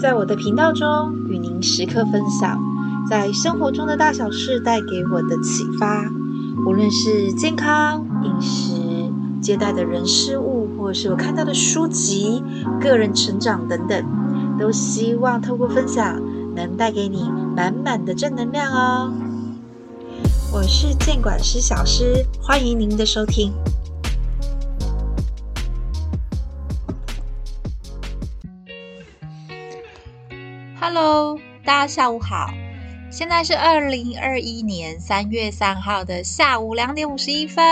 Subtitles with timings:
[0.00, 2.56] 在我的频道中与您时刻分享，
[3.10, 6.08] 在生活中的大小事带给我的启发，
[6.64, 12.44] 无论是健康、饮食、接待的人事物，或者是我看到的书籍、
[12.80, 14.04] 个人成长等等，
[14.56, 16.22] 都希望透过分享
[16.54, 19.12] 能带给你满满的正能量哦。
[20.52, 23.52] 我是健管师小诗，欢迎您的收听。
[31.00, 32.50] Hello，大家下午好，
[33.08, 37.64] 现在是二零二一年三月三号的下午两点五十一分。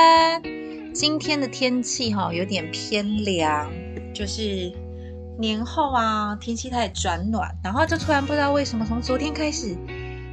[0.95, 3.69] 今天的天气哈有点偏凉，
[4.15, 4.73] 就是
[5.41, 9.77] 年后啊，天气开始转暖，然后就突然不知道为什么从昨天开始，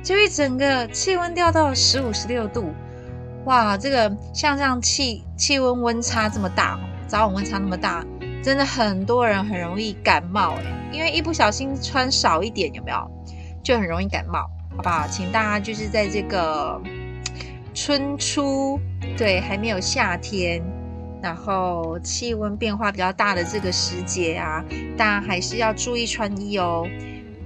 [0.03, 2.71] 就一整个气温掉到十五、十六度，
[3.45, 8.05] 哇，这个像这样气气温温差这么大，早晚温差那么大。
[8.43, 13.09] 真的很多人很容易感冒诶，因为一不小心穿少一点，有没有？
[13.63, 14.41] 就很容易感冒，
[14.75, 15.07] 好不好？
[15.07, 16.79] 请大家就是在这个
[17.73, 18.77] 春初，
[19.17, 20.61] 对，还没有夏天，
[21.21, 24.61] 然后气温变化比较大的这个时节啊，
[24.97, 26.85] 大家还是要注意穿衣哦。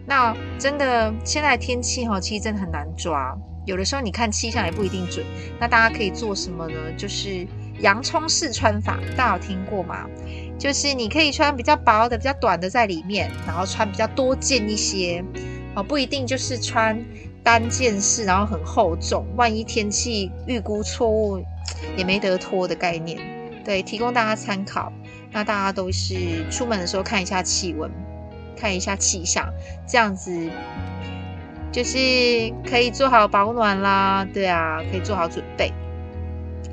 [0.07, 5.23] 那真的现在天气哈，其实真的很难抓，有的时候你看气象也不一定准。
[5.59, 6.75] 那大家可以做什么呢？
[6.97, 7.45] 就是
[7.79, 10.05] 洋葱式穿法，大家有听过吗？
[10.57, 15.23] 就是你可以穿比较薄的、比较短的在里面，然后穿比较多件一些，
[15.75, 16.99] 哦，不一定就是穿
[17.43, 21.39] 单件式，然后很厚重，万一天气预估错误
[21.95, 23.19] 也没得脱的概念。
[23.63, 24.91] 对，提供大家参考。
[25.31, 27.91] 那大家都是出门的时候看一下气温，
[28.55, 29.45] 看一下气象，
[29.85, 30.49] 这样子
[31.71, 31.97] 就是
[32.67, 34.25] 可以做好保暖啦。
[34.33, 35.71] 对啊，可以做好准备。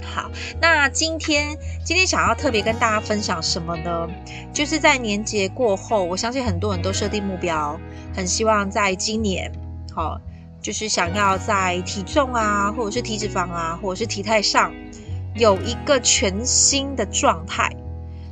[0.04, 4.08] 好，那今天今天想要特别跟大家分享什么呢？
[4.52, 7.78] 就是在年节过后，我相信很多人都设定目标，
[8.14, 9.50] 很希望在今年，
[9.94, 10.20] 好，
[10.62, 14.72] 就是想要在体重啊，或者是体脂肪啊，或者是体态上
[15.34, 17.70] 有一个全新的状态。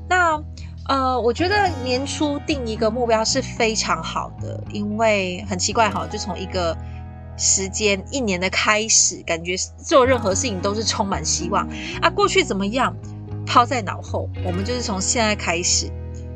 [0.08, 0.40] 那
[0.88, 6.76] 呃，我觉得年初定一个目标是非常好的，因为很奇怪哈，就从一个。
[7.36, 11.66] 时间一年的开始，感觉做任何事情都是充满希望
[12.00, 12.10] 啊！
[12.10, 12.94] 过去怎么样，
[13.46, 15.90] 抛在脑后，我们就是从现在开始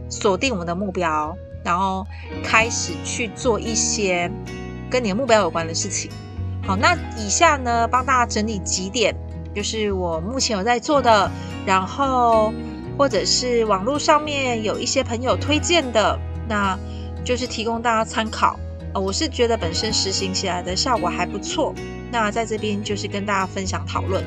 [0.09, 2.07] 锁定我们的目标，然后
[2.43, 4.31] 开始去做一些
[4.91, 6.11] 跟你的目标有关的事情。
[6.65, 9.15] 好，那以下呢，帮大家整理几点，
[9.55, 11.31] 就是我目前有在做的，
[11.65, 12.53] 然后
[12.99, 16.19] 或者是网络上面有一些朋友推荐的，
[16.49, 16.77] 那
[17.25, 18.59] 就是提供大家参考。
[18.99, 21.75] 我是觉得本身实行起来的效果还不错，
[22.11, 24.25] 那在这边就是跟大家分享讨论。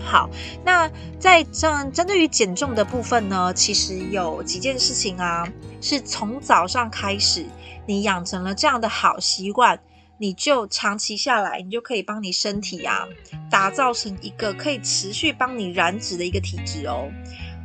[0.00, 0.28] 好，
[0.64, 5.48] 那在这针对于减重的部分呢，其实有几件事情啊，
[5.80, 7.46] 是从早上开始，
[7.86, 9.80] 你养成了这样的好习惯，
[10.18, 13.08] 你就长期下来，你就可以帮你身体啊，
[13.50, 17.10] 打造成一个可以持续帮你燃脂的一个体质哦。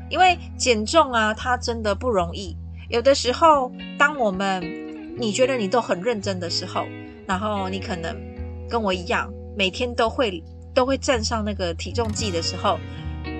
[0.10, 2.56] 因为减重啊，它真的不容易，
[2.90, 4.64] 有的时候当我们
[5.20, 6.86] 你觉得你都很认真的时候，
[7.28, 8.16] 然后你可能
[8.70, 10.42] 跟我一样，每天都会
[10.74, 12.80] 都会站上那个体重计的时候，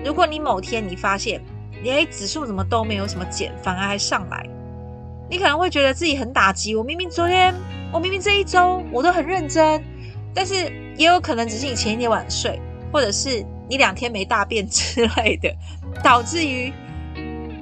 [0.04, 1.42] 如果你某天你发现，
[1.82, 4.46] 你诶指数怎么都没有什么减，反而还上来，
[5.30, 6.76] 你可能会觉得自己很打击。
[6.76, 7.54] 我明明昨天，
[7.90, 9.82] 我明明这一周我都很认真，
[10.34, 12.60] 但是也有可能只是你前一天晚睡，
[12.92, 15.50] 或者是你两天没大便之类的，
[16.04, 16.70] 导致于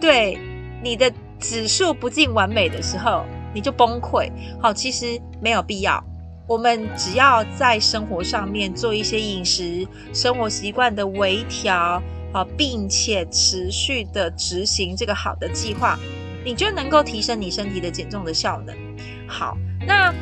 [0.01, 0.37] 对
[0.83, 1.09] 你的
[1.39, 3.25] 指数不尽完美的时候。
[3.55, 6.03] 你就崩溃，好，其实没有必要。
[6.47, 15.99] 我们只要在生活上面做一些饮食、生活习惯的微调，好，并且持续的执行这个好的计划，
[16.45, 18.75] 你就能够提升你身体的减重的效能。
[19.27, 20.15] 好，那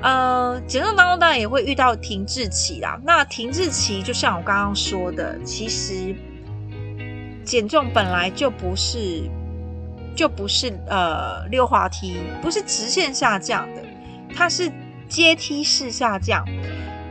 [0.00, 2.98] 呃，减重当中当然也会遇到停滞期啦。
[3.04, 6.14] 那停滞期就像我刚刚说的，其实
[7.44, 9.28] 减重本来就不是。
[10.14, 13.82] 就不是呃溜滑梯，不是直线下降的，
[14.34, 14.70] 它是
[15.08, 16.44] 阶梯式下降。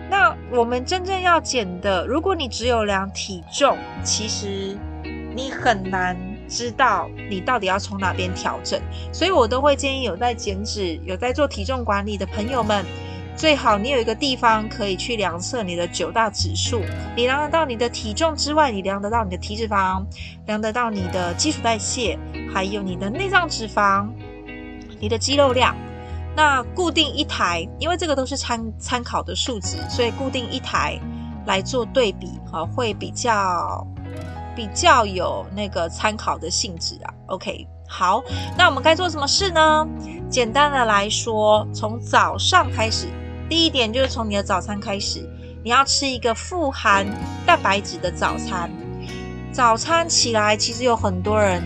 [0.09, 4.77] 那我们真正要减的，如果你只有量体重，其实
[5.35, 6.15] 你很难
[6.47, 8.79] 知道你到底要从哪边调整。
[9.11, 12.85] 所以我都会建议有在减脂、有在做体重管理的朋友们。
[13.35, 16.81] 最好你有一个地方可以去量测你的九大指数，
[17.15, 20.03] 你量得到你的体重之外，你量得到你的体脂肪，
[20.45, 22.17] 量得到你的基础代谢，
[22.53, 24.07] 还有你的内脏脂肪，
[24.99, 25.75] 你的肌肉量。
[26.35, 30.99] 那固定一台，因为这个都是参参考的数值，所以固定一台
[31.45, 33.85] 来做对比，哈，会比较
[34.55, 37.13] 比较有那个参考的性质啊。
[37.27, 38.23] OK，好，
[38.57, 39.87] 那我们该做什么事呢？
[40.29, 43.07] 简单的来说，从早上开始，
[43.49, 45.27] 第一点就是从你的早餐开始，
[45.63, 47.05] 你要吃一个富含
[47.45, 48.69] 蛋白质的早餐。
[49.51, 51.61] 早餐起来，其实有很多人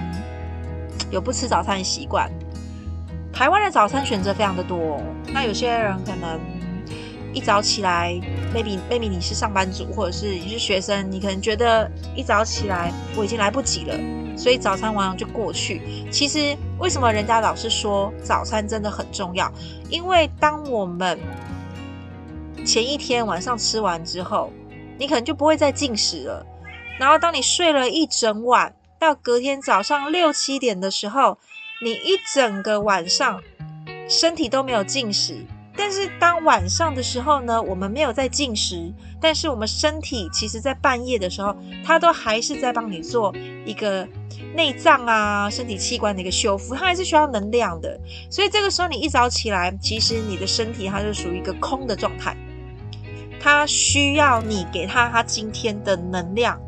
[1.09, 2.29] 有不吃早餐的习惯。
[3.31, 5.01] 台湾的早餐选择非常的多，
[5.31, 6.39] 那有些人可能
[7.33, 8.19] 一早起来
[8.53, 13.95] ，maybe maybe 你是上班族，或者是你是学生，你可能觉得一早起来我已经来不及了，
[14.35, 16.09] 所以早餐往往就过去。
[16.11, 19.49] 其实为什么人家老是说早餐真的很重要？
[19.89, 21.17] 因为当我们
[22.67, 24.51] 前一天晚上吃完之后，
[24.99, 26.45] 你可能就不会再进食了。
[26.99, 31.37] 然后当你睡了一整晚，到隔天早上六七点的时候，
[31.81, 33.41] 你一整个晚上
[34.09, 35.45] 身体都没有进食，
[35.77, 38.91] 但是当晚上的时候呢，我们没有在进食，
[39.21, 41.55] 但是我们身体其实在半夜的时候，
[41.85, 43.33] 它都还是在帮你做
[43.65, 44.05] 一个
[44.53, 47.97] 内脏啊、身体器官的一个修复，它还是需要能量的。
[48.29, 52.35] 所以这个时候你一早起来，其实你的身体它就属于一个空的状态，
[53.39, 56.59] 它需要你给它它今天的能量。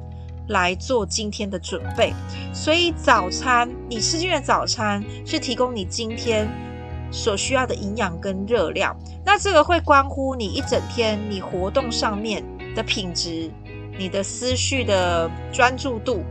[0.50, 2.12] 来做今天的准备，
[2.52, 6.50] 所以早餐你吃进的早餐是提供你今天
[7.12, 8.98] 所需要的营养跟热量。
[9.24, 12.44] 那这个会关乎你一整天你活动上面
[12.76, 13.52] 的品质，
[13.96, 16.24] 你的思绪的专注度，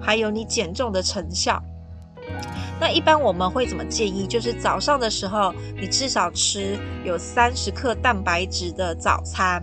[0.00, 1.62] 还有你减重的成效。
[2.80, 4.26] 那一般我们会怎么建议？
[4.26, 9.62] 就是早上的时候，你至少吃有三十克蛋白质的早餐。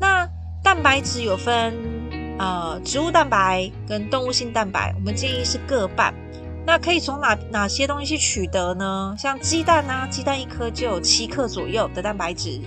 [0.00, 0.28] 那
[0.62, 1.74] 蛋白质有分。
[2.38, 6.12] 呃，植物蛋白跟动物性蛋白，我们建议是各半。
[6.66, 9.14] 那可以从哪哪些东西去取得呢？
[9.16, 12.58] 像鸡蛋啊，鸡蛋一颗就有七克左右的蛋白质。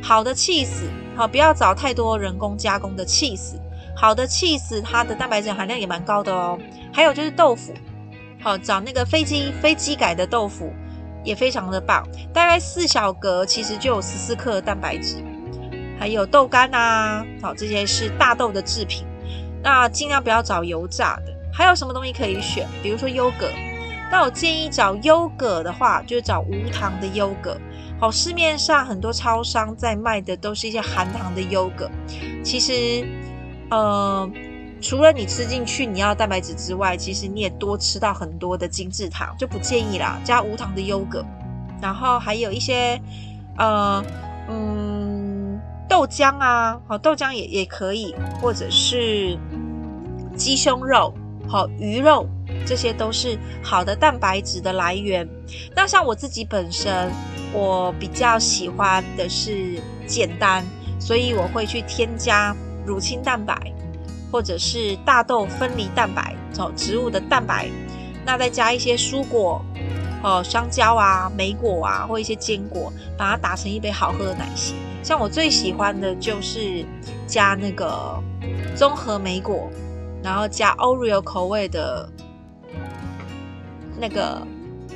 [0.00, 0.84] 好的，cheese，
[1.16, 3.54] 好，不要找太多人工加工的 cheese。
[3.96, 6.56] 好的 cheese，，它的蛋白质含量也蛮高的哦。
[6.92, 7.72] 还有就是豆腐，
[8.46, 10.72] 好，找那个飞机飞机改的豆腐
[11.24, 15.16] 也非常的棒，大概四小格其实就有十四克的蛋白质。
[15.98, 19.04] 还有豆干啊，好，这些是大豆的制品。
[19.64, 22.68] 那尽量不要找油炸的，还有什么东西可以选？
[22.84, 23.50] 比如说优格。
[24.12, 27.58] 那我建议找优格的话，就找无糖的优格。
[27.98, 31.90] 好，市面上很多超商在卖的都是一些含糖的优格。
[32.44, 33.04] 其实，
[33.70, 34.30] 呃，
[34.88, 40.16] 除了你吃进去你要蛋白质之外，其实你也多吃到很多的精制糖，就不建议啦。
[40.22, 41.26] 加无糖的优格，
[41.82, 42.96] 然后还有一些，
[43.58, 44.00] 呃，
[44.48, 49.36] 嗯，豆浆啊，好，豆浆也也可以，或者是。
[50.36, 51.12] 鸡胸肉、
[51.48, 52.28] 好鱼肉，
[52.66, 55.26] 这些都是好的蛋白质的来源。
[55.74, 57.10] 那像我自己本身，
[57.54, 60.62] 我比较喜欢的是简单，
[61.00, 62.54] 所以我会去添加
[62.84, 63.72] 乳清蛋白，
[64.36, 67.70] 或者是大豆分离蛋白，哦，植物的蛋白。
[68.22, 69.64] 那再加一些蔬果，
[70.22, 74.74] 哦，香蕉啊、莓果啊，或一些坚果，把它打成一杯好喝的奶昔。
[75.02, 76.84] 像我最喜欢的就是
[77.26, 78.22] 加那个
[78.76, 79.70] 综合莓果。
[80.22, 82.06] 然后加 Oreo 口味的
[83.98, 84.46] 那个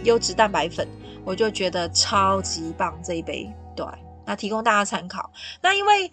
[0.04, 0.87] 优质蛋白粉，
[1.25, 3.50] 我就觉得超级棒这一杯。
[3.75, 3.87] 对，
[4.26, 5.31] 那提供大家参考。
[5.62, 6.12] 那因为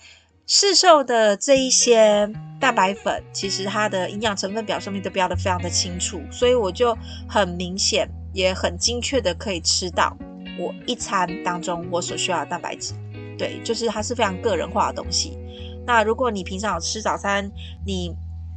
[0.49, 6.97] 市售的这一些蛋白粉，其实它的营养成分表上面都标的非常的清楚，所以我就
[7.27, 10.15] 很明显也很精确的可以吃到
[10.57, 12.93] 我一餐当中我所需要的蛋白质。
[13.37, 15.37] 对，就是它是非常个人化的东西。
[15.85, 17.51] 那如果你平常有吃早餐，
[17.85, 18.15] 你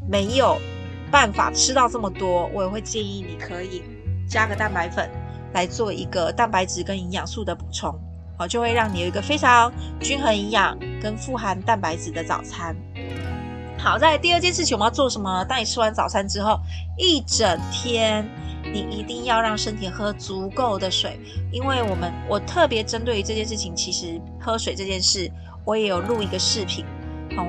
[0.08, 0.56] 没有
[1.10, 3.82] 办法吃到这么多，我也会建议你可以
[4.28, 5.10] 加个蛋白粉
[5.54, 7.92] 来做一个蛋白质跟营养素的补充，
[8.40, 9.70] 好，就会让你有一个非常
[10.00, 12.74] 均衡营养跟富含蛋白质的早餐。
[13.78, 15.44] 好，在第二件事情我们要做什么？
[15.44, 16.58] 当你吃完早餐之后，
[16.96, 18.26] 一整天
[18.72, 21.20] 你一定要让身体喝足够的水，
[21.52, 25.30] 因为我们我特别针对于这件事情，其实喝水这件事，
[25.66, 26.82] 我也有录一个视频，
[27.36, 27.44] 好。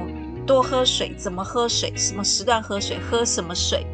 [0.45, 1.93] 多喝水，怎么喝水？
[1.95, 2.99] 什么时段喝水？
[2.99, 3.85] 喝什么水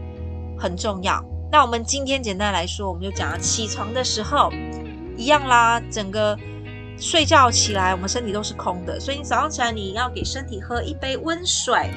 [0.57, 1.23] 很重要。
[1.51, 4.51] 那我们今天简单来说，我们就讲了起床的时候
[5.15, 5.79] 一样啦。
[5.91, 6.35] 整个
[6.99, 11.89] 睡觉起来，我们身体都是空的，所以你早上起来你要给身体喝一杯温水。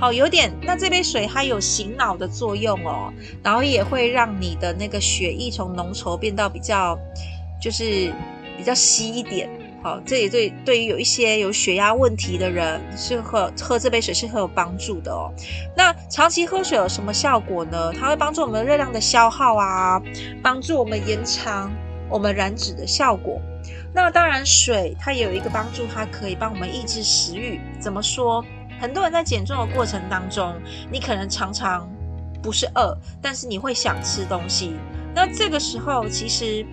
[0.00, 0.52] 好，有点。
[0.62, 6.98] 那这杯水它有醒脑的作用哦，然后也会让你的那个血液从浓稠变到比较，
[7.62, 8.12] 就是
[8.56, 9.48] 比较稀一点。
[9.80, 15.30] 好，这也对对于有一些有血压问题的人，是喝喝这杯水是很有帮助的哦。
[15.76, 17.92] 那长期喝水有什么效果呢？
[17.92, 20.02] 它会帮助我们热量的消耗啊，
[20.42, 21.70] 帮助我们延长
[22.10, 23.40] 我们燃脂的效果。
[23.94, 27.60] 那当然，水它也有一个帮助，它可以帮我们抑制食欲。
[27.80, 28.44] 怎么说？
[28.80, 30.54] 很多人在减重的过程当中，
[30.90, 31.88] 你可能常常
[32.42, 34.76] 不是饿，但是你会想吃东西。
[35.14, 36.64] 那这个时候，其实。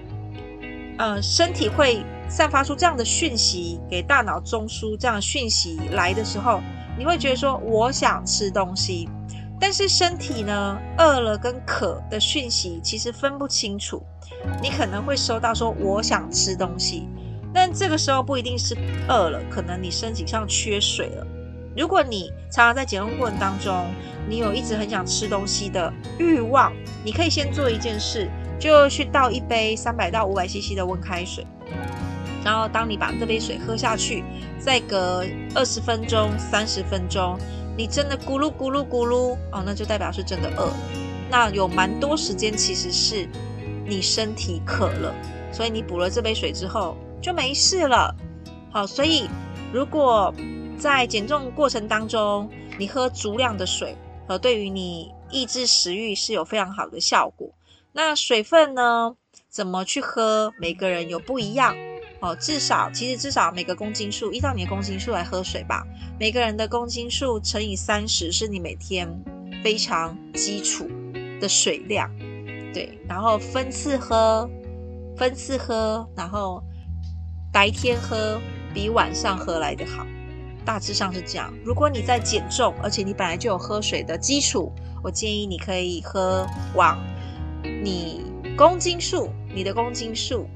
[1.01, 6.59] 呃，身体会散发出这样的讯息给大脑中枢，这样讯息来的时候，
[6.97, 9.07] 你会觉得说我想吃东西，
[9.59, 14.01] 但是身体呢，饿了跟渴的讯息其实分不清楚，
[14.61, 17.07] 你可能会收到说我想吃东西，
[17.53, 18.75] 但这个时候不一定是
[19.07, 21.27] 饿了，可能你身体上缺水了。
[21.77, 23.85] 如果你常常在减重过程当中，
[24.27, 26.73] 你有一直很想吃东西的欲望，
[27.03, 28.29] 你可以先做一件事。
[28.59, 31.47] 就去倒一杯三百到五百 CC 的温开水，
[32.43, 34.21] 然后当你把这杯水喝下去，
[34.59, 35.23] 再隔
[35.55, 37.39] 二十分钟、三十分钟，
[37.79, 40.69] 你真的咕噜咕噜咕噜哦，那就代表是真的饿。
[41.31, 43.25] 那有蛮多时间其实是
[43.87, 45.15] 你身体渴了，
[45.49, 48.13] 所以你补了这杯水之后就没事了。
[48.69, 49.29] 好，所以
[49.71, 50.33] 如果
[50.77, 53.95] 在减重过程当中，你喝足量的水，
[54.27, 57.49] 和对于你抑制食欲是有非常好的效果。
[57.93, 59.15] 那水分呢？
[59.47, 60.51] 怎么去喝？
[60.59, 61.73] 每个人有不一样
[62.21, 62.35] 哦。
[62.35, 65.85] 至少，其实至少每个公斤数，依照你的公斤数来喝水吧。
[66.19, 69.07] 每个人的公斤数乘以三十，是你每天
[69.63, 70.89] 非常基础
[71.39, 72.09] 的水量。
[72.73, 74.49] 对，然后分次喝，
[75.17, 76.63] 分次喝，然后
[77.51, 78.39] 白天喝
[78.73, 80.05] 比晚上喝来得好。
[80.65, 81.51] 大致上是这样。
[81.65, 84.71] 如果你在减重，而且你本来就有喝水的基础，
[85.01, 86.45] 我建议你可以喝
[86.75, 86.99] 往。
[87.63, 88.21] 你
[88.55, 90.47] 公斤数，你的公斤数，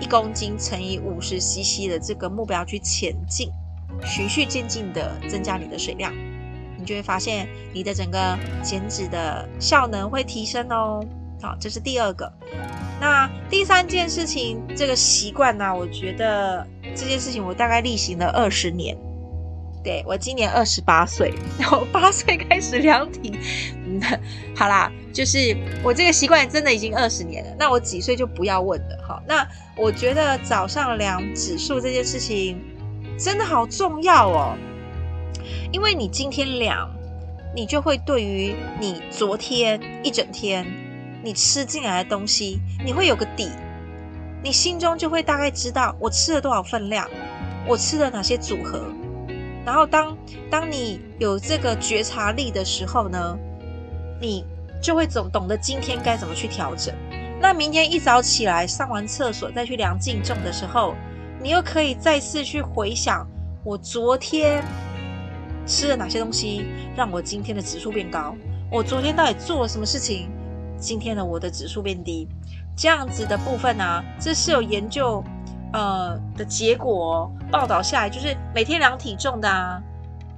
[0.00, 3.50] 一公斤乘以五十 CC 的这个目标去前进，
[4.04, 6.12] 循序渐进的增加你的水量，
[6.78, 11.04] 你就会发现你的整个减脂的效能会提升哦。
[11.40, 12.32] 好，这是第二个。
[13.00, 18.96] 那第三件事情，这个习惯呢，我觉得这件事情我大概例行了二十年。
[19.84, 23.38] 对，我今年二十八岁，然后八岁开始量体，
[24.56, 27.54] 好啦，就是我这个习惯真的已经二十年了。
[27.58, 29.22] 那我几岁就不要问了，好。
[29.28, 32.58] 那我觉得早上量指数这件事情
[33.18, 34.56] 真的好重要哦，
[35.70, 36.90] 因为你今天量，
[37.54, 40.66] 你就会对于你昨天一整天
[41.22, 43.50] 你吃进来的东西，你会有个底，
[44.42, 47.06] 你心中就会大概知道我吃了多少分量，
[47.68, 48.82] 我吃了哪些组合。
[49.64, 50.16] 然后当
[50.50, 53.38] 当你有这个觉察力的时候呢，
[54.20, 54.44] 你
[54.82, 56.94] 就会总懂得今天该怎么去调整。
[57.40, 60.94] 那明天一早起来上完厕所再去量净重的时候，
[61.42, 63.26] 你又可以再次去回想
[63.64, 64.62] 我昨天
[65.66, 66.66] 吃了哪些东西，
[66.96, 68.34] 让我今天的指数变高。
[68.70, 70.30] 我昨天到底做了什么事情，
[70.78, 72.28] 今天的我的指数变低？
[72.76, 75.24] 这样子的部分啊，这是有研究。
[75.74, 79.82] 呃的结果报道下来，就是每天量体重的啊，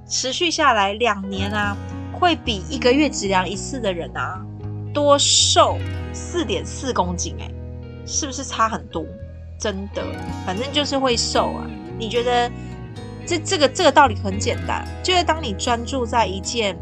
[0.07, 1.77] 持续下来两年啊，
[2.11, 4.43] 会比一个月只量一次的人啊
[4.91, 5.77] 多瘦
[6.11, 7.47] 四点四公斤，哎，
[8.03, 9.05] 是不是差很多？
[9.59, 10.03] 真的，
[10.43, 11.67] 反正就是会瘦啊。
[11.99, 12.51] 你觉得
[13.25, 16.75] 这这个这个道理很简单，就是当你专注在一件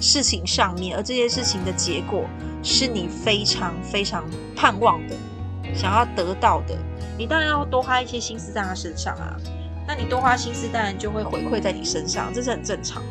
[0.00, 2.24] 事情上面，而这件事情的结果
[2.62, 5.16] 是你非常非常盼望的，
[5.76, 6.76] 想要得到的。
[7.18, 9.36] 你当然要多花一些心思在他身上啊，
[9.86, 13.02] 那你多花心思，当然就会回馈在你身上，这是很正常。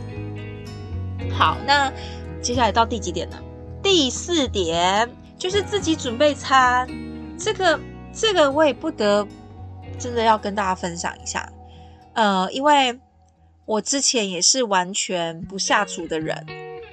[1.32, 1.92] 好，那
[2.42, 3.38] 接下来到第几点呢？
[3.82, 6.88] 第四点就是自己准备餐。
[7.38, 7.80] 这个
[8.14, 9.28] 这个我也不得
[10.00, 11.52] 真的要跟大家分享一下，
[12.14, 12.98] 呃，因为
[13.66, 16.46] 我之前也是完全不下厨的人，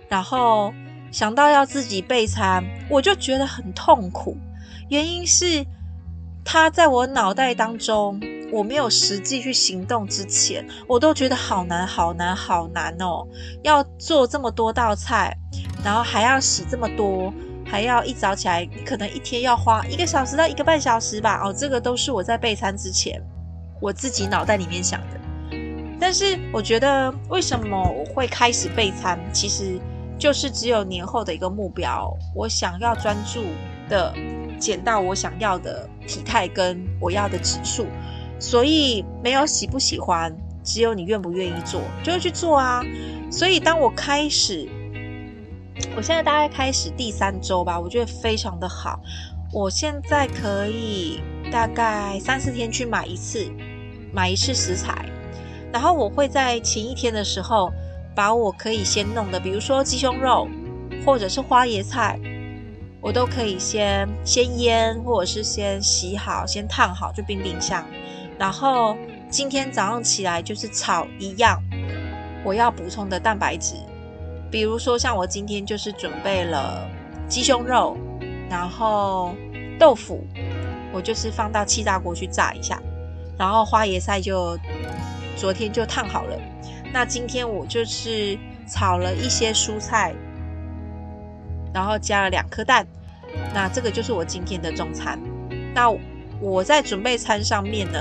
[0.09, 0.73] 然后
[1.12, 4.37] 想到要自己备餐，我就觉得很痛苦，
[4.93, 5.67] 原因是。
[6.45, 8.21] 他在我脑袋当中，
[8.53, 13.25] 我没有实际去行动之前，我都觉得好难、好难、好难哦！
[13.63, 15.33] 要做这么多道菜，
[15.85, 17.33] 然后还要洗这么多，
[17.65, 21.41] 还要一早起来，可能一天要花一个小时到一个半小时吧。
[21.45, 23.23] 哦，这个都是我在备餐之前，
[23.81, 25.57] 我自己脑袋里面想的。
[26.01, 29.17] 但是我觉得，为什么我会开始备餐？
[29.33, 29.79] 其实
[30.19, 33.45] 就是只有年后的一个目标，我想要专注
[33.89, 34.13] 的。
[34.62, 37.85] 减到我想要的体态跟我要的指数，
[38.38, 42.81] 所以没有喜不喜欢，只有你愿不愿意做，就会去做啊。
[43.28, 44.69] 所以当我开始，
[45.97, 49.00] 我现在大概开始第三周吧，我觉得非常的好。
[49.52, 53.50] 我现在可以大概三四天去买一次，
[54.12, 55.04] 买一次食材，
[55.73, 57.73] 然后我会在前一天的时候
[58.14, 60.47] 把我可以先弄的，比如说鸡胸肉
[61.04, 62.16] 或者是花椰菜。
[63.03, 67.85] 我都可以先先腌，或者是先洗好，先烫好，就冰冰箱。
[68.39, 68.97] 然后
[69.29, 71.61] 今天早上起来就是炒一样
[72.45, 73.75] 我要补充的蛋白质，
[74.53, 76.89] 比如说像我今天就是准备了
[77.29, 77.97] 鸡胸肉，
[78.49, 79.35] 然后
[79.81, 80.25] 豆腐，
[80.93, 82.81] 我就是放到气炸锅去炸一下，
[83.37, 84.57] 然后花椰菜就
[85.37, 86.39] 昨天就烫好了。
[86.93, 90.15] 那今天我就是炒了一些蔬菜，
[91.73, 92.87] 然后加了两颗蛋。
[93.55, 95.19] 那这个就是我今天的中餐。
[95.75, 95.91] 那
[96.41, 97.99] 我在准备餐上面呢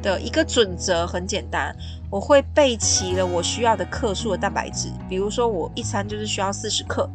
[0.00, 1.74] 的一个准则很简单，
[2.10, 4.88] 我会备齐了我需要的克数的蛋白质。
[5.08, 7.10] 比如说我一餐就是需要四十克，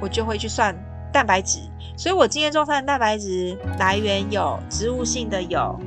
[0.00, 0.72] 我就会去算
[1.12, 1.58] 蛋白质。
[1.96, 5.78] 所以我今天中餐的蛋白质来源有植物性的有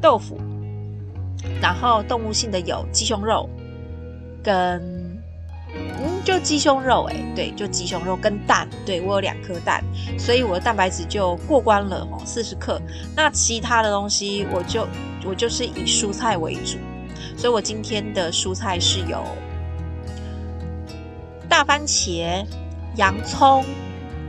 [0.00, 0.40] 豆腐，
[1.62, 3.48] 然后动物性的有鸡胸肉
[4.42, 4.97] 跟。
[6.28, 9.82] 就鸡胸肉哎、对，就鸡胸肉跟蛋，对，我有两颗蛋，
[10.18, 12.78] 所以我的蛋白质就过关了哦，四十克。
[13.16, 14.86] 那其他的东西我就
[15.24, 16.76] 我就是以蔬菜为主，
[17.34, 19.24] 所以我今天的蔬菜是有
[21.48, 22.44] 大番茄、
[22.96, 23.64] 洋葱、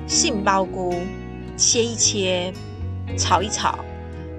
[0.08, 0.96] 杏鲍菇，
[1.58, 2.54] 切一切，
[3.18, 3.78] 炒一炒，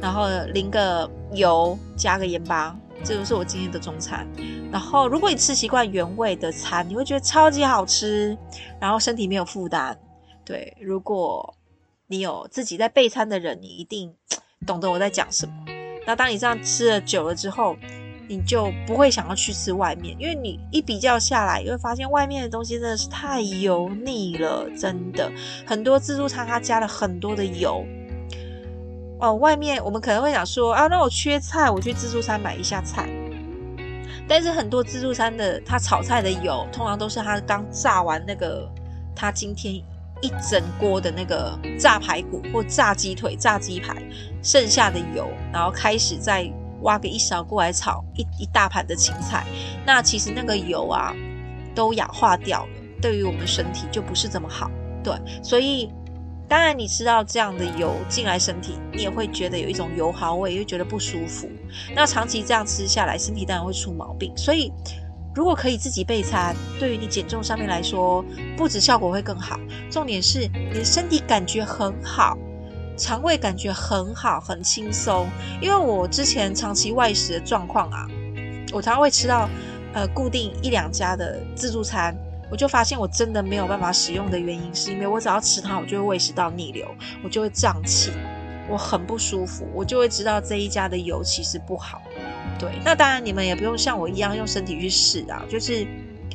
[0.01, 2.75] 然后淋个油，加个盐巴。
[3.03, 4.27] 这就是我今天的中餐。
[4.71, 8.37] 然后，如果你吃习惯原味的餐，你会觉得超级好吃，
[8.81, 9.99] 然后身体没有负担。
[10.45, 11.55] 对，如果
[12.07, 14.15] 你有自己在备餐的人，你一定
[14.67, 15.53] 懂得我在讲什么。
[16.07, 17.77] 那当你这样吃了久了之后，
[18.29, 25.31] 你就不会想要去吃外面，因为你一比较下来，你会发现外面的东西真的是太油腻了，真的。
[25.67, 27.85] 很多自助餐它加了很多的油。
[29.21, 33.09] 哦，外面我们可能会想说啊，那我缺菜，我去自助餐买一下菜。
[34.27, 38.67] 但是很多自助餐的他炒菜的油，通常都是他刚炸完那个，
[39.15, 44.03] 他今天一整锅的那个炸排骨或炸鸡腿、炸鸡排
[44.43, 46.51] 剩下的油，然后开始再
[46.81, 49.45] 挖个一勺过来炒一一大盘的青菜。
[49.85, 51.15] 那其实那个油啊，
[51.75, 52.71] 都氧化掉了，
[53.03, 54.71] 对于我们身体就不是这么好。
[55.05, 55.91] 对，所以。
[56.51, 61.49] 当然，你吃到这样的油进来身体，你也会觉得有一种油耗味，又觉得不舒服。
[61.95, 64.37] 那长期这样吃下来，身体当然会出毛病。
[64.37, 64.73] 所以，
[65.33, 68.25] 如果可以自己备餐，对于你减重上面来说，
[68.57, 72.37] 不止效果会更好，重点是你的身体感觉很好，
[72.97, 75.29] 肠胃感觉很好，很轻松。
[75.63, 78.09] 因为我之前长期外食的状况啊，
[78.73, 79.49] 我常常会吃到
[79.95, 82.13] 呃固定一两家的自助餐。
[82.51, 86.87] 我就发现我真的没有办法使用的原因，是因为我只要吃它，我就会胃食道逆流，
[87.23, 88.11] 我就会胀气，
[88.69, 92.03] 我很不舒服，我就会知道这一家的油其实不好。
[92.59, 95.87] 对，那当然你们也不用像我一样用身体去试啊，就是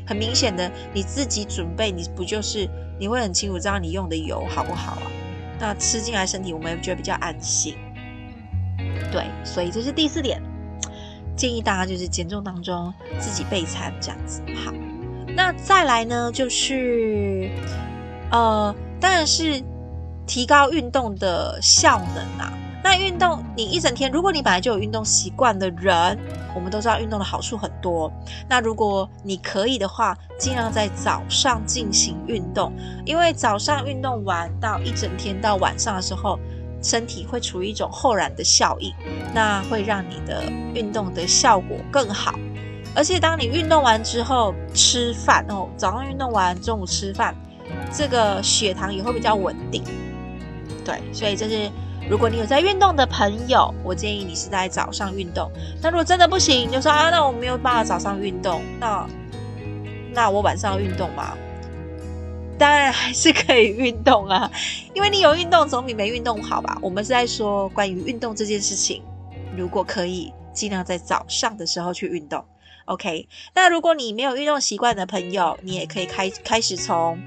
[0.08, 2.68] 很明显的你自己准备，你不就是
[3.00, 5.12] 你会很清楚知道你用的油好不好啊？
[5.60, 7.76] 那吃进来身体，我们也觉得比较安心。
[9.12, 10.42] 对，所以这是第四点，
[11.36, 14.74] 建议大家就是减重当中自己备餐这样子，好。
[15.36, 17.50] 那再来呢，就是，
[18.32, 19.62] 呃，当然是
[20.26, 22.52] 提高运动的效能啊。
[22.82, 26.18] 那运动，你一整天，如果你本来就有运动习惯的人，
[26.56, 28.12] 我们都知道运动的好处很多。
[28.48, 32.72] 那如果你可以的话，尽量在早上进行运动，
[33.04, 36.40] 因为早上运动完到一整天到晚上的时候，
[36.82, 38.94] 身体会处于一种后燃的效应，
[39.34, 40.44] 那会让你的
[40.76, 42.36] 运动的效果更好。
[42.96, 47.36] 而且当你运动完之后吃饭哦，早上运动完，中午吃饭，
[47.94, 49.84] 这个血糖也会比较稳定。
[50.86, 51.70] 对，所以这是
[52.10, 55.52] 如果你有在运动的朋友，我建议你是在早上运动。
[55.82, 59.06] 那如果真的不行，你就说啊，那我没有办法早上运动，那
[60.14, 61.36] 那我晚上要运动吗？
[62.58, 64.50] 当然还是可以运动啊，
[64.96, 66.78] 因为你有运动总比没运动好吧？
[66.82, 69.04] 我们是在说关于运动这件事情，
[69.58, 72.42] 如果可以，尽量在早上的时候去运动。
[72.86, 77.20] OK，那如果你没有运动习惯的朋友，你也可以开开始从，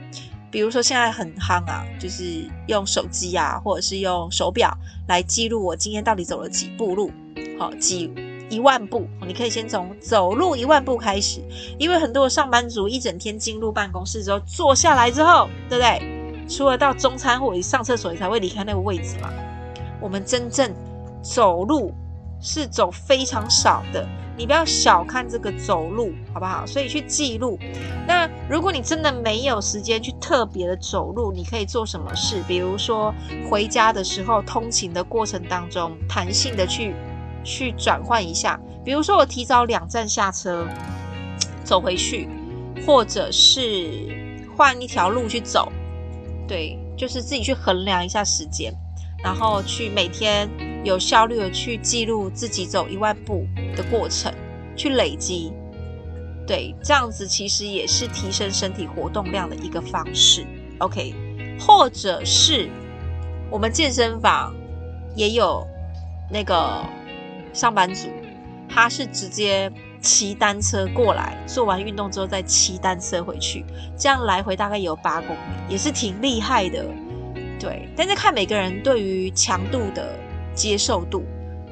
[0.52, 4.72] 比如说现在很夯啊，就是用手机啊，或者是用手表
[5.08, 7.10] 来记录我今天到底走了几步路，
[7.58, 8.08] 好，几
[8.48, 11.42] 一万步，你可以先从走路一万步开始，
[11.76, 16.46] 因为很多上班族一整天进入办公室之后坐下来之后，对不对？
[16.48, 19.28] 除了到中餐或者上厕所，你才会离开那个位置嘛。
[20.00, 20.72] 我们真正
[21.20, 21.92] 走路
[22.40, 24.08] 是走非常少的。
[24.38, 26.64] 你不要小看这个走路，好不好？
[26.64, 27.59] 所以去记录。
[28.07, 32.40] 那如果你真的没有时间去特别的走路，你可以做什么事？
[32.46, 33.12] 比如说
[33.51, 36.94] 回家的时候，通勤的过程当中，弹性的去
[37.42, 38.59] 去转换一下。
[38.85, 40.64] 比如说我提早两站下车
[41.64, 42.29] 走回去，
[42.87, 45.72] 或者是换一条路去走。
[46.46, 48.72] 对，就是自己去衡量一下时间，
[49.24, 50.48] 然后去每天。
[50.84, 54.32] 有效率的去记录自己走一万步的过程，
[54.76, 55.52] 去累积，
[56.46, 60.46] 对，这样子其实也是提升身体活动量的一个方式。
[60.78, 61.14] OK，
[61.58, 62.68] 或者是
[63.50, 64.54] 我们健身房
[65.16, 65.66] 也有
[66.30, 66.84] 那个
[67.52, 68.08] 上班族，
[68.68, 73.64] 他是直接骑单车过来，做完运动之后再骑单车回去，
[73.98, 76.86] 这样来回大概有八公里，也是挺厉害的。
[77.58, 80.16] 对，但是看每个人对于强度的
[80.58, 81.22] 接受度，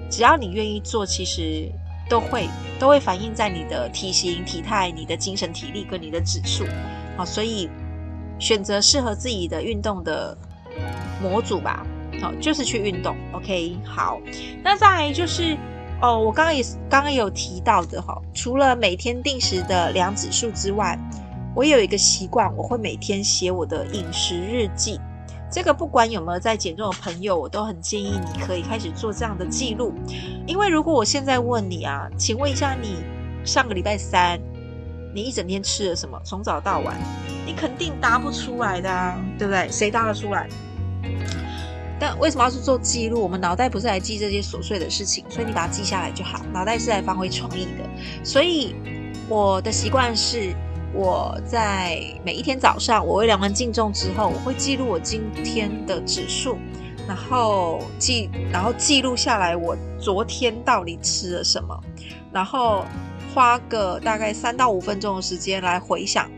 [0.09, 1.69] 只要你愿意做，其实
[2.09, 6.65] 都会都会反映在你的体型、体态、你的精神体力跟你的指数。
[7.17, 7.69] 好，所以
[8.39, 10.39] 选择适合自己的运动的
[11.21, 11.85] 模组吧。
[12.23, 13.17] 好，就是去运动。
[13.33, 14.21] OK，好，
[14.63, 15.57] 那再来就是
[16.01, 20.97] 哦，我刚刚也刚刚有提到的哈，除了每天定时的量指数之外，
[21.57, 25.01] 我有一个习惯，我会每天写我的饮食日记。
[25.49, 29.95] 这个不管有没有在减重的朋友，我都很建议你可以开始做这样的记录。
[30.47, 32.97] 因为如果我现在问你啊，请问一下你
[33.45, 34.41] 上个礼拜三
[35.15, 36.21] 你一整天吃了什么？
[36.25, 36.97] 从早到晚，
[37.47, 39.69] 你肯定答不出来的啊，对不对？
[39.71, 40.49] 谁答得出来？
[41.99, 43.23] 但为什么要去做记录？
[43.23, 46.41] 我们脑袋不是来记这些琐碎的事情，所以你把它记下来就好。
[46.53, 47.89] 脑袋是来发挥创意的，
[48.25, 48.75] 所以
[49.29, 50.55] 我的习惯是。
[50.97, 56.57] 我在每一天早上，我会量完净重之后，我会记录我今天的指数，
[57.07, 61.79] 然后记，然后记录下来我昨天到底吃了什么，
[62.33, 62.83] 然后
[63.35, 66.31] 花个大概三到五分钟的时间来回想，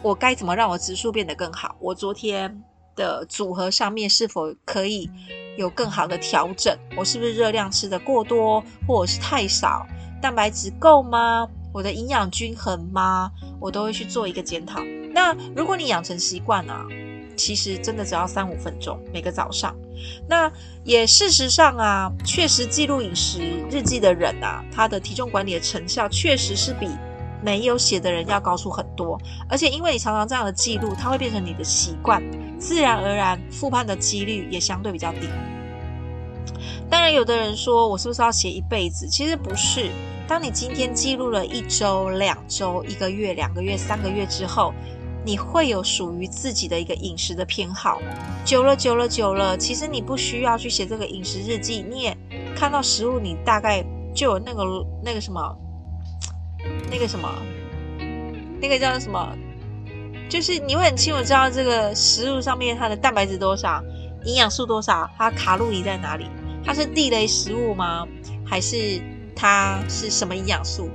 [0.00, 2.62] 我该怎么让我指数变得更好，我昨天
[2.96, 5.10] 的组合上面是否可以
[5.58, 9.86] 有更好的调整，我是不是热量吃得过多，或者是太少，
[10.22, 11.46] 蛋白质够吗？
[11.74, 13.32] 我的营养均衡吗？
[13.58, 14.80] 我都会去做一个检讨。
[15.12, 16.86] 那如果你养成习惯啊，
[17.36, 19.74] 其实真的只要三五分钟，每个早上。
[20.28, 20.48] 那
[20.84, 26.88] 也事实上啊，确实记录饮食日记的人啊，他的体重管理的成效确实是比
[27.42, 29.20] 没有写的人要高出很多。
[29.48, 32.22] 而且因为你常常这样的记录，它会变成你的习惯，
[32.56, 35.28] 自然而然复胖的几率也相对比较低。
[36.90, 39.08] 当然，有的人说我是不是要写一辈子？
[39.08, 39.90] 其实不是。
[40.26, 44.72] 当你今天记录了一周、两周、一个月、两个月、三个月之后，
[45.24, 48.00] 你会有属于自己的一个饮食的偏好。
[48.44, 52.16] 久了、久了、久了，其实你不需要去写这个饮食日记，你也
[52.56, 53.84] 看到食物，你大概
[54.14, 54.64] 就有那个
[55.02, 55.56] 那个什么，
[56.90, 57.28] 那个什么，
[58.62, 59.36] 那个叫什么，
[60.30, 63.82] 就是你会很清楚知道这个食物上面它的蛋白质多少、
[64.24, 66.26] 营养素多少、它卡路里在哪里，
[66.64, 68.06] 它是地雷食物吗？
[68.44, 69.00] 还是？
[69.36, 70.88] 它是什么营养素？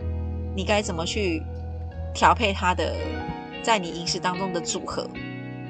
[0.55, 1.43] 你该怎么去
[2.13, 2.95] 调配它的
[3.61, 5.05] 在你饮食当中的组合？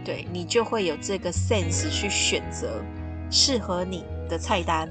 [0.05, 2.79] 对，你就会有这个 sense 去选择
[3.31, 4.87] 适合你的菜单，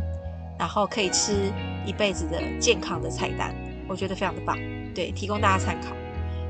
[0.58, 1.52] 然后可以吃
[1.86, 3.54] 一辈子的健康的菜单。
[3.86, 4.58] 我觉得非常的棒，
[4.92, 5.94] 对，提供大家参考。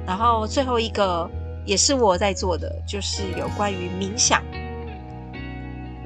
[0.07, 1.31] 然后最后一个
[1.67, 4.43] 也是我在做的，就是有关于冥想。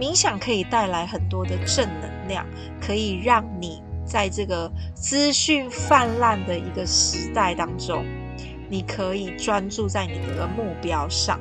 [0.02, 2.44] 冥想可以带来很多的正能量，
[2.80, 3.80] 可以让你。
[4.04, 8.04] 在这个资讯泛滥的一个时代当中，
[8.68, 11.38] 你可以专注在你的目标上。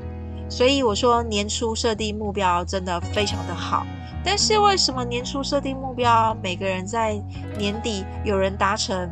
[0.47, 3.83] 所以我说，年初设定目标真的非常的好。
[4.23, 7.19] 但是为什么年初设定目标，每个人在
[7.57, 9.09] 年底有人达成，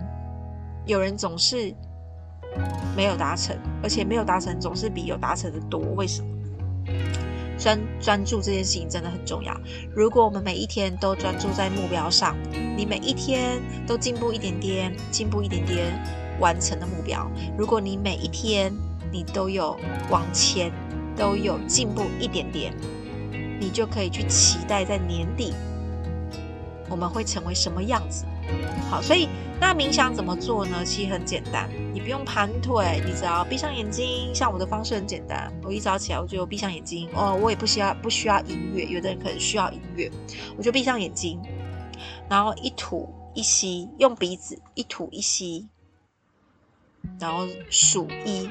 [0.85, 1.73] 有人总是
[2.95, 5.79] 没有达成，而且没有达成总是比有达成的多？
[5.95, 6.27] 为什么？
[7.59, 9.55] 专专注这件事情真的很重要。
[9.93, 12.35] 如果我们每一天都专注在目标上，
[12.77, 15.91] 你每一天都进步一点点，进步一点点，
[16.39, 17.29] 完成的目标。
[17.57, 18.73] 如果你每一天
[19.11, 19.77] 你都有
[20.09, 20.71] 往前，
[21.17, 22.73] 都有进步一点点，
[23.59, 25.53] 你就可以去期待在年底
[26.89, 28.25] 我们会成为什么样子。
[28.89, 29.27] 好，所以
[29.59, 30.83] 那冥想怎么做呢？
[30.85, 34.33] 其实很简单，你不用盘腿，你只要闭上眼睛。
[34.33, 37.09] 像我的方式很简单，我一早起来我就闭上眼睛。
[37.13, 40.11] 哦，我也不需要不需要音乐，有的人可能需要音乐，
[40.57, 41.41] 我就闭上眼睛，
[42.29, 45.67] 然后一吐一吸，用鼻子一吐一吸，
[47.19, 48.49] 然后数一，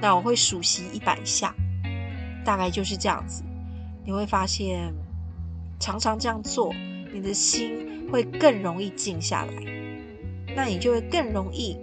[0.00, 1.54] 那我会数吸一百下，
[2.44, 3.42] 大概就是这样子。
[4.04, 4.92] 你会发现，
[5.78, 6.72] 常常这样做，
[7.12, 7.86] 你的心。
[8.08, 9.52] 会更容易静下来，
[10.54, 11.76] 那你就会更容易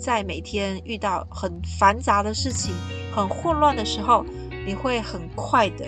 [0.00, 2.74] 在每天遇到很繁杂的事情、
[3.14, 4.24] 很混乱的时候，
[4.66, 5.86] 你会很快的，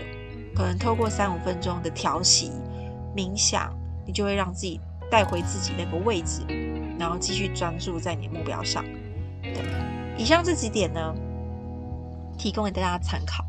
[0.55, 2.53] 可能透过三五分钟的调息、
[3.17, 3.75] 冥想，
[4.07, 4.79] 你就会让自己
[5.11, 6.43] 带回自己那个位置，
[6.99, 8.85] 然后继续专注在你的目标上。
[9.43, 9.65] 对，
[10.19, 11.15] 以上这几点呢，
[12.37, 13.43] 提供给大家参考。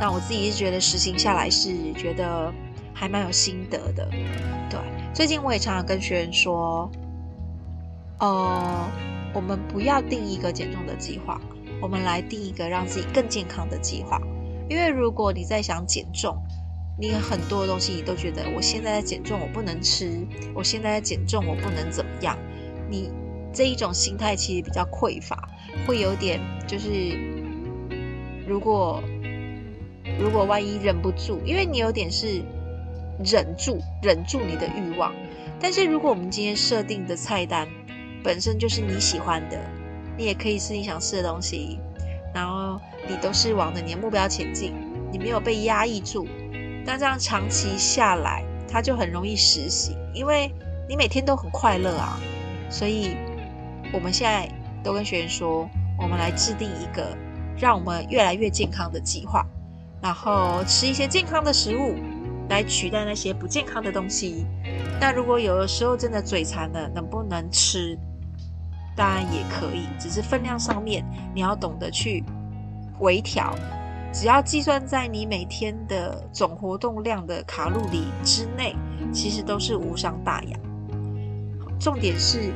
[0.00, 2.52] 那我自己是觉得实行下来是觉得
[2.94, 4.08] 还蛮有心得的，
[4.70, 4.78] 对。
[5.12, 6.90] 最近我也常常跟学员说，
[8.18, 8.84] 呃，
[9.34, 11.40] 我们不要定一个减重的计划，
[11.82, 14.20] 我们来定一个让自己更健康的计划。
[14.68, 16.36] 因为如果你在想减重，
[16.98, 22.38] 你很多东西你都觉得我现在在减重，我不能吃；我现在在减重，我不能怎么样。
[22.88, 23.10] 你
[23.52, 25.48] 这一种心态其实比较匮乏，
[25.86, 26.88] 会有点就是，
[28.46, 29.02] 如果
[30.18, 32.40] 如果万一忍不住，因为你有点是
[33.24, 35.12] 忍住忍住你的欲望。
[35.60, 37.66] 但是如果我们今天设定的菜单
[38.24, 39.58] 本身就是你喜欢的，
[40.16, 41.78] 你也可以是你想吃的东西，
[42.34, 44.72] 然后你都是往着你的目标前进，
[45.12, 46.26] 你没有被压抑住。
[46.86, 50.50] 那这样长期下来，它就很容易实行，因为
[50.88, 52.18] 你每天都很快乐啊。
[52.70, 53.14] 所以，
[53.92, 54.48] 我们现在
[54.82, 57.14] 都跟学员说，我们来制定一个
[57.58, 59.46] 让我们越来越健康的计划，
[60.00, 61.94] 然后吃一些健康的食物，
[62.48, 64.46] 来取代那些不健康的东西。
[64.98, 67.98] 那如果有的时候真的嘴馋了，能不能吃？
[68.96, 71.04] 当然也可以，只是分量上面
[71.34, 72.22] 你要懂得去
[73.00, 73.54] 微调。
[74.12, 78.76] 只要计算在你每天的总活动量的卡路里之内，
[79.12, 80.56] 其实都是无伤大雅。
[81.80, 82.52] 重点是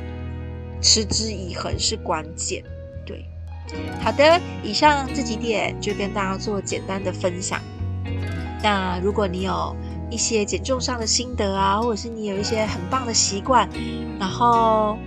[0.81, 2.63] 持之以恒是关键。
[3.05, 3.25] 对，
[4.01, 7.59] 好的，以上这几点就跟大家做简单的分享。
[8.63, 9.75] 那如果你有
[10.09, 13.67] 一些减重上的心得啊，或者是你有一些很棒的习惯，
[14.17, 14.97] 然后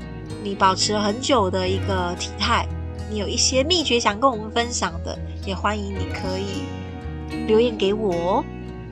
[0.42, 2.66] 你保持了很久的一个体态，
[3.11, 5.18] 你有一些秘诀想跟我们分享的。
[5.45, 6.62] 也欢迎你可以
[7.49, 8.45] 留言给我。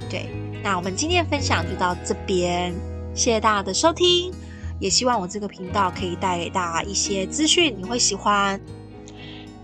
[0.08, 0.28] 对，
[0.64, 2.74] 那我们今天的分享就到这边，
[3.14, 4.32] 谢谢大家的收听，
[4.80, 8.60] 也希望我这个频道可以带给大家一些资讯，你会喜欢。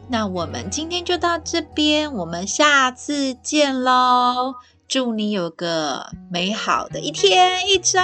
[0.09, 4.55] 那我们今天就到这边，我们下次见喽！
[4.87, 7.99] 祝你有个美好的一天一周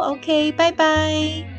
[0.00, 1.51] ，OK，拜拜。